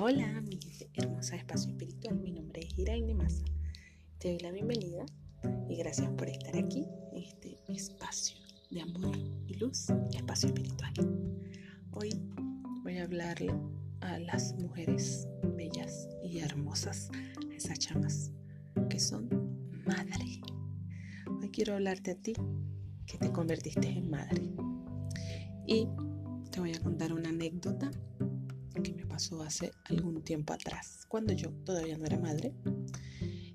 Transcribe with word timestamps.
Hola, 0.00 0.40
mi 0.42 0.60
hermosa 0.94 1.34
espacio 1.34 1.72
espiritual. 1.72 2.20
Mi 2.20 2.30
nombre 2.30 2.60
es 2.60 2.78
Iraine 2.78 3.14
Massa. 3.14 3.42
Te 4.18 4.28
doy 4.28 4.38
la 4.38 4.52
bienvenida 4.52 5.04
y 5.68 5.74
gracias 5.74 6.08
por 6.10 6.28
estar 6.28 6.56
aquí 6.56 6.86
en 7.10 7.24
este 7.24 7.58
espacio 7.66 8.38
de 8.70 8.82
amor 8.82 9.16
y 9.48 9.54
luz, 9.54 9.88
espacio 10.14 10.50
espiritual. 10.50 10.92
Hoy 11.90 12.10
voy 12.84 12.98
a 12.98 13.04
hablarle 13.04 13.52
a 14.00 14.20
las 14.20 14.54
mujeres 14.60 15.26
bellas 15.56 16.08
y 16.22 16.38
hermosas, 16.38 17.10
esas 17.50 17.80
chamas 17.80 18.30
que 18.88 19.00
son 19.00 19.28
madre. 19.84 20.40
Hoy 21.40 21.50
quiero 21.50 21.74
hablarte 21.74 22.12
a 22.12 22.14
ti 22.14 22.34
que 23.04 23.18
te 23.18 23.32
convertiste 23.32 23.88
en 23.88 24.10
madre. 24.10 24.48
Y 25.66 25.88
te 26.52 26.60
voy 26.60 26.72
a 26.72 26.80
contar 26.80 27.12
una 27.12 27.30
anécdota 27.30 27.90
que 28.82 28.92
me 28.92 29.06
pasó 29.06 29.42
hace 29.42 29.72
algún 29.84 30.22
tiempo 30.22 30.52
atrás, 30.52 31.04
cuando 31.08 31.32
yo 31.32 31.50
todavía 31.64 31.96
no 31.98 32.04
era 32.04 32.18
madre. 32.18 32.54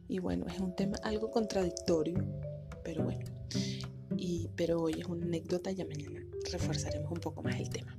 Y 0.08 0.20
bueno, 0.20 0.46
es 0.48 0.60
un 0.60 0.76
tema 0.76 0.98
algo 1.04 1.32
contradictorio, 1.32 2.24
pero 2.84 3.04
bueno. 3.04 3.26
Y, 4.18 4.50
pero 4.56 4.80
hoy 4.82 5.00
es 5.00 5.06
una 5.06 5.26
anécdota, 5.26 5.72
ya 5.72 5.86
mañana 5.86 6.24
reforzaremos 6.52 7.12
un 7.12 7.20
poco 7.20 7.42
más 7.42 7.60
el 7.60 7.70
tema. 7.70 7.96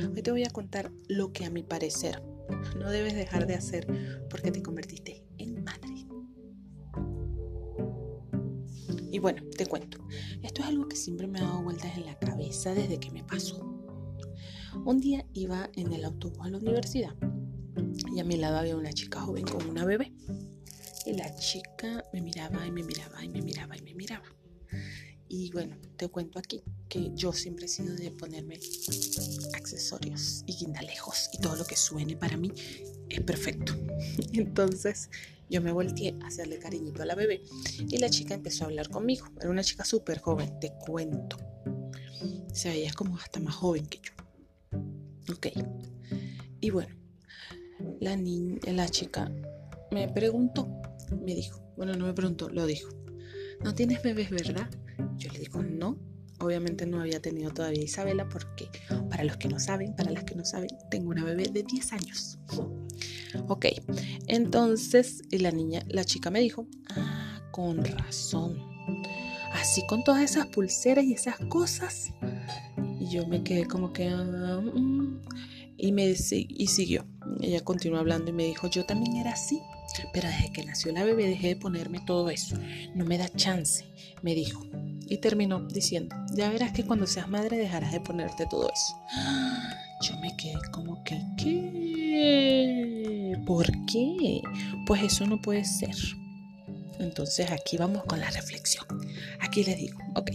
Hoy 0.00 0.22
te 0.22 0.30
voy 0.30 0.44
a 0.44 0.50
contar 0.50 0.92
lo 1.08 1.32
que 1.32 1.44
a 1.44 1.50
mi 1.50 1.62
parecer 1.62 2.22
no 2.78 2.90
debes 2.90 3.14
dejar 3.14 3.46
de 3.46 3.54
hacer 3.54 4.26
porque 4.30 4.50
te 4.50 4.62
convertiste 4.62 5.24
en 5.38 5.64
madre. 5.64 6.06
Y 9.10 9.18
bueno, 9.20 9.42
te 9.56 9.66
cuento. 9.66 9.98
Esto 10.42 10.62
es 10.62 10.68
algo 10.68 10.86
que 10.86 10.96
siempre 10.96 11.26
me 11.26 11.40
ha 11.40 11.42
dado 11.42 11.62
vueltas 11.62 11.96
en 11.96 12.06
la 12.06 12.18
cabeza 12.18 12.74
desde 12.74 13.00
que 13.00 13.10
me 13.10 13.24
pasó. 13.24 13.77
Un 14.74 15.00
día 15.00 15.24
iba 15.34 15.70
en 15.74 15.92
el 15.92 16.04
autobús 16.04 16.46
a 16.46 16.50
la 16.50 16.58
universidad 16.58 17.14
y 18.14 18.20
a 18.20 18.24
mi 18.24 18.36
lado 18.36 18.58
había 18.58 18.76
una 18.76 18.92
chica 18.92 19.20
joven 19.20 19.44
con 19.44 19.66
una 19.68 19.84
bebé. 19.84 20.12
Y 21.06 21.12
la 21.12 21.34
chica 21.36 22.04
me 22.12 22.20
miraba 22.20 22.66
y 22.66 22.70
me 22.70 22.82
miraba 22.82 23.24
y 23.24 23.28
me 23.28 23.40
miraba 23.42 23.76
y 23.76 23.82
me 23.82 23.94
miraba. 23.94 24.26
Y 25.28 25.50
bueno, 25.52 25.76
te 25.96 26.08
cuento 26.08 26.38
aquí 26.38 26.62
que 26.88 27.10
yo 27.14 27.32
siempre 27.32 27.66
he 27.66 27.68
sido 27.68 27.94
de 27.94 28.10
ponerme 28.10 28.58
accesorios 29.54 30.42
y 30.46 30.54
guindalejos 30.54 31.28
y 31.32 31.38
todo 31.38 31.56
lo 31.56 31.64
que 31.64 31.76
suene 31.76 32.16
para 32.16 32.36
mí 32.36 32.52
es 33.08 33.20
perfecto. 33.20 33.74
Entonces 34.32 35.10
yo 35.50 35.60
me 35.62 35.72
volteé 35.72 36.16
a 36.22 36.26
hacerle 36.26 36.58
cariñito 36.58 37.02
a 37.02 37.06
la 37.06 37.14
bebé 37.14 37.42
y 37.78 37.98
la 37.98 38.10
chica 38.10 38.34
empezó 38.34 38.64
a 38.64 38.66
hablar 38.68 38.88
conmigo. 38.88 39.28
Era 39.40 39.50
una 39.50 39.62
chica 39.62 39.84
súper 39.84 40.18
joven, 40.18 40.58
te 40.60 40.72
cuento. 40.72 41.38
Se 42.52 42.70
veía 42.70 42.92
como 42.92 43.16
hasta 43.18 43.38
más 43.40 43.54
joven 43.54 43.86
que 43.86 43.98
yo. 43.98 44.17
Ok. 45.30 45.48
Y 46.60 46.70
bueno, 46.70 46.94
la 48.00 48.16
niña, 48.16 48.58
la 48.66 48.88
chica 48.88 49.30
me 49.90 50.08
preguntó, 50.08 50.68
me 51.24 51.34
dijo, 51.34 51.60
bueno, 51.76 51.94
no 51.94 52.06
me 52.06 52.12
preguntó, 52.12 52.48
lo 52.48 52.66
dijo. 52.66 52.90
¿No 53.62 53.74
tienes 53.74 54.02
bebés, 54.02 54.30
verdad? 54.30 54.68
Yo 55.16 55.30
le 55.32 55.38
digo, 55.40 55.62
no. 55.62 55.98
Obviamente 56.40 56.86
no 56.86 57.00
había 57.00 57.20
tenido 57.20 57.50
todavía 57.50 57.82
Isabela 57.82 58.28
porque, 58.28 58.70
para 59.10 59.24
los 59.24 59.38
que 59.38 59.48
no 59.48 59.58
saben, 59.58 59.96
para 59.96 60.12
las 60.12 60.22
que 60.22 60.36
no 60.36 60.44
saben, 60.44 60.70
tengo 60.88 61.10
una 61.10 61.24
bebé 61.24 61.48
de 61.48 61.64
10 61.64 61.92
años. 61.92 62.38
Ok, 63.48 63.66
entonces 64.28 65.22
la 65.32 65.50
niña, 65.50 65.82
la 65.88 66.04
chica 66.04 66.30
me 66.30 66.40
dijo, 66.40 66.68
ah, 66.90 67.42
con 67.50 67.84
razón. 67.84 68.56
Así 69.52 69.84
con 69.86 70.04
todas 70.04 70.22
esas 70.22 70.46
pulseras 70.46 71.04
y 71.04 71.14
esas 71.14 71.36
cosas. 71.48 72.12
Yo 73.10 73.26
me 73.26 73.42
quedé 73.42 73.66
como 73.66 73.92
que... 73.92 74.08
Ah, 74.08 74.60
mm". 74.62 75.20
y, 75.76 75.92
me, 75.92 76.08
y 76.08 76.66
siguió. 76.66 77.04
Ella 77.40 77.62
continuó 77.62 77.98
hablando 77.98 78.30
y 78.30 78.34
me 78.34 78.44
dijo, 78.44 78.68
yo 78.68 78.84
también 78.84 79.16
era 79.16 79.32
así. 79.32 79.60
Pero 80.12 80.28
desde 80.28 80.52
que 80.52 80.64
nació 80.64 80.92
la 80.92 81.04
bebé 81.04 81.26
dejé 81.26 81.48
de 81.48 81.56
ponerme 81.56 82.00
todo 82.00 82.30
eso. 82.30 82.56
No 82.94 83.04
me 83.04 83.18
da 83.18 83.28
chance, 83.28 83.84
me 84.22 84.34
dijo. 84.34 84.64
Y 85.06 85.18
terminó 85.18 85.60
diciendo, 85.60 86.14
ya 86.34 86.50
verás 86.50 86.72
que 86.72 86.84
cuando 86.84 87.06
seas 87.06 87.28
madre 87.28 87.56
dejarás 87.56 87.92
de 87.92 88.00
ponerte 88.00 88.46
todo 88.46 88.70
eso. 88.70 88.94
Yo 90.02 90.16
me 90.18 90.36
quedé 90.36 90.58
como 90.70 91.02
que, 91.02 91.20
¿qué? 91.36 93.36
¿Por 93.46 93.66
qué? 93.86 94.42
Pues 94.86 95.02
eso 95.02 95.26
no 95.26 95.40
puede 95.40 95.64
ser. 95.64 95.94
Entonces 97.00 97.50
aquí 97.50 97.76
vamos 97.76 98.04
con 98.04 98.20
la 98.20 98.30
reflexión. 98.30 98.84
Aquí 99.40 99.64
les 99.64 99.76
digo, 99.76 99.98
ok, 100.14 100.30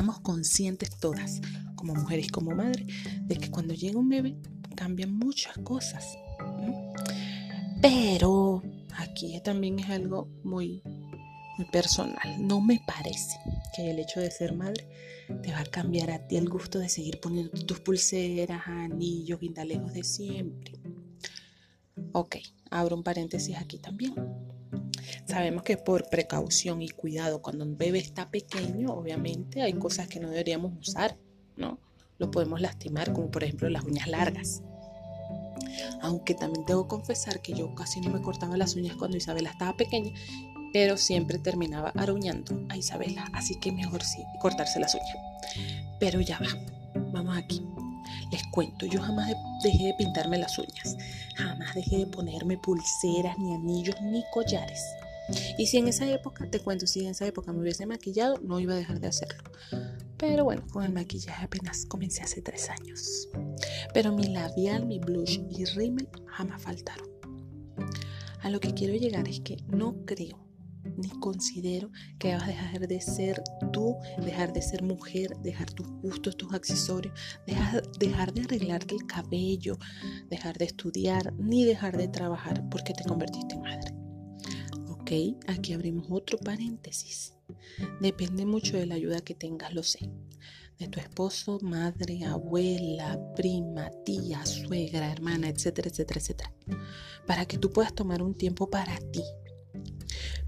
estamos 0.00 0.20
conscientes 0.20 0.96
todas, 0.98 1.42
como 1.74 1.94
mujeres 1.94 2.32
como 2.32 2.52
madres, 2.52 2.86
de 3.20 3.36
que 3.36 3.50
cuando 3.50 3.74
llega 3.74 3.98
un 3.98 4.08
bebé 4.08 4.34
cambian 4.74 5.12
muchas 5.12 5.58
cosas. 5.58 6.16
Pero 7.82 8.62
aquí 8.96 9.38
también 9.44 9.78
es 9.78 9.90
algo 9.90 10.26
muy, 10.42 10.82
muy 11.58 11.66
personal. 11.70 12.16
No 12.38 12.62
me 12.62 12.80
parece 12.86 13.36
que 13.76 13.90
el 13.90 13.98
hecho 13.98 14.20
de 14.20 14.30
ser 14.30 14.54
madre 14.54 14.88
te 15.42 15.52
va 15.52 15.60
a 15.60 15.64
cambiar 15.66 16.10
a 16.12 16.26
ti 16.26 16.38
el 16.38 16.48
gusto 16.48 16.78
de 16.78 16.88
seguir 16.88 17.20
poniendo 17.20 17.62
tus 17.66 17.80
pulseras, 17.80 18.62
anillos, 18.68 19.38
guindalejos 19.38 19.92
de 19.92 20.02
siempre. 20.02 20.80
Ok, 22.12 22.36
abro 22.70 22.96
un 22.96 23.02
paréntesis 23.02 23.54
aquí 23.58 23.76
también. 23.76 24.14
Sabemos 25.26 25.62
que 25.62 25.76
por 25.76 26.08
precaución 26.08 26.82
y 26.82 26.88
cuidado, 26.88 27.42
cuando 27.42 27.64
un 27.64 27.76
bebé 27.76 27.98
está 27.98 28.30
pequeño, 28.30 28.92
obviamente 28.92 29.62
hay 29.62 29.72
cosas 29.74 30.08
que 30.08 30.20
no 30.20 30.30
deberíamos 30.30 30.72
usar, 30.78 31.16
¿no? 31.56 31.78
Lo 32.18 32.30
podemos 32.30 32.60
lastimar, 32.60 33.12
como 33.12 33.30
por 33.30 33.44
ejemplo 33.44 33.68
las 33.68 33.84
uñas 33.84 34.06
largas. 34.06 34.62
Aunque 36.02 36.34
también 36.34 36.64
que 36.64 36.74
confesar 36.88 37.40
que 37.42 37.52
yo 37.52 37.74
casi 37.74 38.00
no 38.00 38.10
me 38.10 38.20
cortaba 38.20 38.56
las 38.56 38.76
uñas 38.76 38.96
cuando 38.96 39.16
Isabela 39.16 39.50
estaba 39.50 39.76
pequeña, 39.76 40.12
pero 40.72 40.96
siempre 40.96 41.38
terminaba 41.38 41.90
aruñando 41.96 42.66
a 42.68 42.76
Isabela, 42.76 43.28
así 43.32 43.58
que 43.58 43.72
mejor 43.72 44.02
sí 44.02 44.22
cortarse 44.40 44.80
las 44.80 44.94
uñas. 44.94 45.16
Pero 45.98 46.20
ya 46.20 46.38
va, 46.38 47.02
vamos 47.12 47.36
aquí. 47.36 47.62
Les 48.30 48.42
cuento, 48.52 48.86
yo 48.86 49.00
jamás 49.00 49.32
dejé 49.62 49.86
de 49.86 49.94
pintarme 49.94 50.38
las 50.38 50.58
uñas, 50.58 50.96
jamás 51.36 51.74
dejé 51.74 51.98
de 51.98 52.06
ponerme 52.06 52.58
pulseras, 52.58 53.38
ni 53.38 53.54
anillos, 53.54 53.96
ni 54.02 54.24
collares. 54.32 54.80
Y 55.58 55.66
si 55.66 55.78
en 55.78 55.88
esa 55.88 56.10
época, 56.10 56.48
te 56.50 56.60
cuento, 56.60 56.86
si 56.86 57.00
en 57.00 57.10
esa 57.10 57.26
época 57.26 57.52
me 57.52 57.60
hubiese 57.60 57.86
maquillado, 57.86 58.38
no 58.42 58.58
iba 58.60 58.74
a 58.74 58.76
dejar 58.76 59.00
de 59.00 59.08
hacerlo. 59.08 59.44
Pero 60.16 60.44
bueno, 60.44 60.62
con 60.70 60.84
el 60.84 60.92
maquillaje 60.92 61.44
apenas 61.44 61.86
comencé 61.86 62.22
hace 62.22 62.42
tres 62.42 62.68
años. 62.68 63.28
Pero 63.94 64.12
mi 64.12 64.24
labial, 64.24 64.86
mi 64.86 64.98
blush 64.98 65.40
y 65.50 65.64
rímel 65.64 66.08
jamás 66.26 66.62
faltaron. 66.62 67.08
A 68.42 68.50
lo 68.50 68.60
que 68.60 68.74
quiero 68.74 68.94
llegar 68.94 69.28
es 69.28 69.40
que 69.40 69.56
no 69.68 70.04
creo 70.04 70.49
ni 71.00 71.08
considero 71.08 71.90
que 72.18 72.28
debas 72.28 72.46
dejar 72.46 72.86
de 72.86 73.00
ser 73.00 73.42
tú, 73.72 73.96
dejar 74.18 74.52
de 74.52 74.62
ser 74.62 74.82
mujer, 74.82 75.36
dejar 75.42 75.70
tus 75.72 75.88
gustos, 76.02 76.36
tus 76.36 76.52
accesorios, 76.52 77.14
dejar, 77.46 77.82
dejar 77.98 78.32
de 78.32 78.42
arreglarte 78.42 78.94
el 78.94 79.06
cabello, 79.06 79.78
dejar 80.28 80.58
de 80.58 80.66
estudiar, 80.66 81.32
ni 81.34 81.64
dejar 81.64 81.96
de 81.96 82.08
trabajar 82.08 82.68
porque 82.70 82.92
te 82.92 83.04
convertiste 83.04 83.54
en 83.54 83.60
madre. 83.62 83.94
Ok, 84.88 85.12
aquí 85.48 85.72
abrimos 85.72 86.06
otro 86.10 86.38
paréntesis. 86.38 87.34
Depende 88.00 88.46
mucho 88.46 88.76
de 88.76 88.86
la 88.86 88.94
ayuda 88.94 89.20
que 89.20 89.34
tengas, 89.34 89.74
lo 89.74 89.82
sé. 89.82 90.10
De 90.78 90.88
tu 90.88 90.98
esposo, 90.98 91.58
madre, 91.60 92.24
abuela, 92.24 93.18
prima, 93.34 93.90
tía, 94.04 94.46
suegra, 94.46 95.12
hermana, 95.12 95.48
etcétera, 95.48 95.88
etcétera, 95.90 96.20
etcétera. 96.20 96.54
Para 97.26 97.44
que 97.44 97.58
tú 97.58 97.70
puedas 97.70 97.94
tomar 97.94 98.22
un 98.22 98.34
tiempo 98.34 98.70
para 98.70 98.96
ti, 99.12 99.22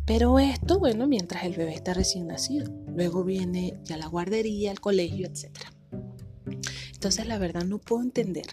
pero 0.04 0.38
esto, 0.38 0.78
bueno, 0.78 1.06
mientras 1.06 1.44
el 1.44 1.54
bebé 1.54 1.74
está 1.74 1.94
recién 1.94 2.26
nacido. 2.26 2.72
Luego 2.88 3.24
viene 3.24 3.78
ya 3.84 3.96
la 3.96 4.06
guardería, 4.06 4.70
el 4.70 4.80
colegio, 4.80 5.26
etc. 5.26 5.50
Entonces, 6.92 7.26
la 7.26 7.38
verdad, 7.38 7.64
no 7.64 7.78
puedo 7.78 8.02
entender 8.02 8.46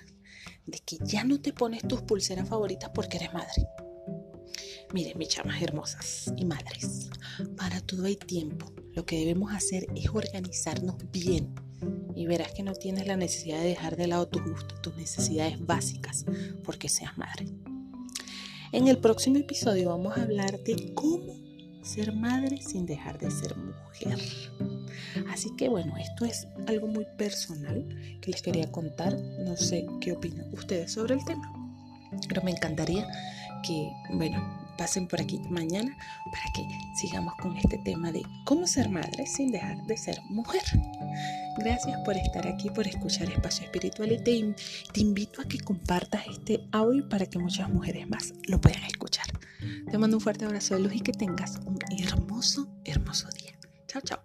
de 0.65 0.79
que 0.79 0.97
ya 1.03 1.23
no 1.23 1.41
te 1.41 1.53
pones 1.53 1.87
tus 1.87 2.01
pulseras 2.03 2.47
favoritas 2.47 2.91
porque 2.93 3.17
eres 3.17 3.33
madre. 3.33 3.67
Miren, 4.93 5.17
mis 5.17 5.29
chamas 5.29 5.61
hermosas 5.61 6.33
y 6.35 6.45
madres, 6.45 7.09
para 7.57 7.81
todo 7.81 8.05
hay 8.05 8.15
tiempo. 8.15 8.71
Lo 8.93 9.05
que 9.05 9.19
debemos 9.19 9.53
hacer 9.53 9.85
es 9.95 10.09
organizarnos 10.09 10.95
bien 11.11 11.53
y 12.15 12.25
verás 12.25 12.53
que 12.53 12.63
no 12.63 12.73
tienes 12.73 13.07
la 13.07 13.15
necesidad 13.15 13.59
de 13.59 13.69
dejar 13.69 13.95
de 13.95 14.07
lado 14.07 14.27
tus 14.27 14.43
gustos, 14.43 14.81
tus 14.81 14.95
necesidades 14.95 15.63
básicas, 15.63 16.25
porque 16.63 16.89
seas 16.89 17.17
madre. 17.17 17.47
En 18.71 18.87
el 18.87 18.99
próximo 18.99 19.37
episodio 19.37 19.89
vamos 19.89 20.15
a 20.15 20.21
hablar 20.21 20.59
de 20.59 20.93
cómo 20.93 21.33
ser 21.81 22.13
madre 22.13 22.61
sin 22.61 22.85
dejar 22.85 23.17
de 23.17 23.31
ser 23.31 23.55
mujer. 23.57 24.19
Así 25.31 25.49
que 25.57 25.69
bueno, 25.69 25.97
esto 25.97 26.25
es 26.25 26.47
algo 26.67 26.85
muy 26.85 27.07
personal 27.17 27.83
que 28.21 28.29
les 28.29 28.43
quería 28.43 28.71
contar. 28.71 29.17
No 29.39 29.57
sé 29.57 29.87
qué 29.99 30.11
opinan 30.11 30.53
ustedes 30.53 30.93
sobre 30.93 31.15
el 31.15 31.25
tema. 31.25 31.51
Pero 32.27 32.43
me 32.43 32.51
encantaría 32.51 33.07
que, 33.63 33.91
bueno, 34.13 34.68
pasen 34.79 35.07
por 35.07 35.19
aquí 35.19 35.39
mañana 35.49 35.95
para 36.31 36.45
que 36.53 36.65
sigamos 36.95 37.35
con 37.35 37.57
este 37.57 37.77
tema 37.79 38.13
de 38.13 38.23
cómo 38.45 38.65
ser 38.65 38.89
madre 38.89 39.27
sin 39.27 39.51
dejar 39.51 39.77
de 39.85 39.97
ser 39.97 40.21
mujer. 40.29 40.63
Gracias 41.57 41.99
por 42.05 42.15
estar 42.15 42.47
aquí, 42.47 42.69
por 42.69 42.87
escuchar 42.87 43.29
Espacio 43.29 43.65
Espiritual 43.65 44.13
y 44.13 44.23
te, 44.23 44.55
te 44.93 45.01
invito 45.01 45.41
a 45.41 45.45
que 45.45 45.59
compartas 45.59 46.25
este 46.27 46.61
audio 46.71 47.09
para 47.09 47.25
que 47.25 47.37
muchas 47.37 47.69
mujeres 47.69 48.07
más 48.07 48.33
lo 48.47 48.61
puedan 48.61 48.83
escuchar. 48.83 49.25
Te 49.91 49.97
mando 49.97 50.15
un 50.15 50.21
fuerte 50.21 50.45
abrazo 50.45 50.75
de 50.75 50.81
luz 50.83 50.93
y 50.95 51.01
que 51.01 51.11
tengas 51.11 51.57
un 51.65 51.77
hermoso, 51.99 52.69
hermoso 52.85 53.27
día. 53.31 53.59
Chao, 53.85 54.01
chao. 54.01 54.19